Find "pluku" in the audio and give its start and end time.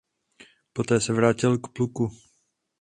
1.67-2.09